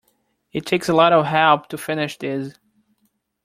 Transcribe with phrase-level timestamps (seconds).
[0.51, 2.57] It takes a lot of help to finish these.